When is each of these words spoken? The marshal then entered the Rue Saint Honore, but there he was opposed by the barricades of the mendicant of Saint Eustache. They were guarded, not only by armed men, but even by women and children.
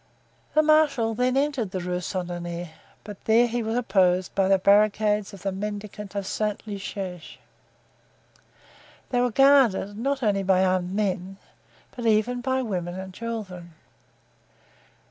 The 0.55 0.63
marshal 0.63 1.13
then 1.13 1.37
entered 1.37 1.69
the 1.69 1.79
Rue 1.79 1.99
Saint 1.99 2.31
Honore, 2.31 2.71
but 3.03 3.23
there 3.25 3.45
he 3.45 3.61
was 3.61 3.75
opposed 3.77 4.33
by 4.33 4.47
the 4.47 4.57
barricades 4.57 5.31
of 5.31 5.43
the 5.43 5.51
mendicant 5.51 6.15
of 6.15 6.25
Saint 6.25 6.63
Eustache. 6.65 7.37
They 9.11 9.21
were 9.21 9.29
guarded, 9.29 9.95
not 9.95 10.23
only 10.23 10.41
by 10.41 10.65
armed 10.65 10.95
men, 10.95 11.37
but 11.95 12.07
even 12.07 12.41
by 12.41 12.63
women 12.63 12.97
and 12.99 13.13
children. 13.13 13.75